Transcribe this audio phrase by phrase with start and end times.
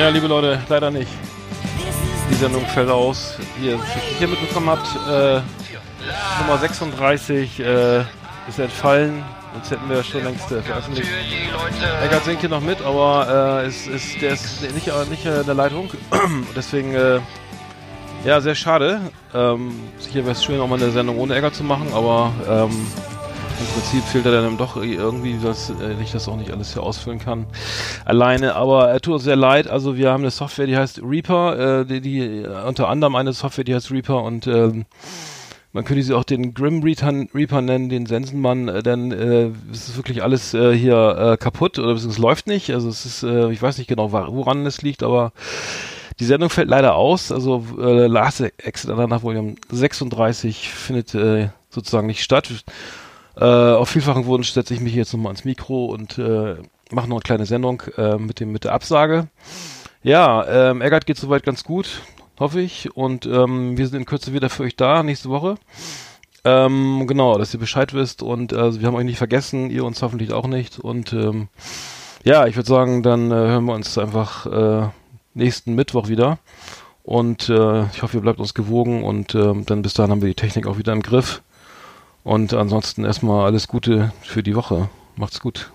[0.00, 1.10] Ja, liebe Leute, leider nicht.
[2.30, 3.36] Die Sendung fällt aus.
[3.58, 3.78] Wie ihr
[4.18, 5.42] hier mitbekommen habt, äh,
[6.40, 7.98] Nummer 36 äh,
[8.48, 9.22] ist entfallen.
[9.52, 11.10] Sonst hätten wir schon längst äh, veröffentlicht.
[12.02, 15.54] Eckert singt hier noch mit, aber äh, ist, ist, der ist nicht, nicht in der
[15.54, 15.90] Leitung.
[16.56, 17.20] Deswegen, äh,
[18.24, 19.02] ja, sehr schade.
[19.34, 22.86] Ähm, sicher wäre es schön, auch mal eine Sendung ohne Eckert zu machen, aber ähm,
[23.60, 26.82] im Prinzip fehlt er dann doch irgendwie, dass äh, ich das auch nicht alles hier
[26.82, 27.46] ausfüllen kann
[28.04, 28.54] alleine.
[28.56, 29.68] Aber er tut uns sehr leid.
[29.68, 33.32] Also wir haben eine Software, die heißt Reaper, äh, die, die äh, unter anderem eine
[33.32, 34.86] Software, die heißt Reaper und ähm,
[35.72, 39.96] man könnte sie auch den Grim Reaper nennen, den Sensenmann, äh, denn äh, es ist
[39.96, 42.70] wirklich alles äh, hier äh, kaputt oder es läuft nicht.
[42.70, 45.32] Also es ist, äh, ich weiß nicht genau, woran es liegt, aber
[46.18, 47.30] die Sendung fällt leider aus.
[47.30, 52.50] Also äh, Last Exit danach Volume 36 findet äh, sozusagen nicht statt.
[53.40, 56.56] Äh, auf vielfachen Wunsch setze ich mich jetzt nochmal ans Mikro und äh,
[56.90, 59.28] mache noch eine kleine Sendung äh, mit dem mit der Absage.
[60.02, 62.02] Ja, ähm, Eggert geht soweit ganz gut,
[62.38, 62.94] hoffe ich.
[62.94, 65.56] Und ähm, wir sind in Kürze wieder für euch da, nächste Woche.
[66.44, 70.02] Ähm, genau, dass ihr Bescheid wisst und äh, wir haben euch nicht vergessen, ihr uns
[70.02, 70.78] hoffentlich auch nicht.
[70.78, 71.48] Und ähm,
[72.24, 74.88] ja, ich würde sagen, dann äh, hören wir uns einfach äh,
[75.32, 76.38] nächsten Mittwoch wieder.
[77.04, 80.28] Und äh, ich hoffe, ihr bleibt uns gewogen und äh, dann bis dahin haben wir
[80.28, 81.42] die Technik auch wieder im Griff.
[82.30, 84.88] Und ansonsten erstmal alles Gute für die Woche.
[85.16, 85.72] Macht's gut.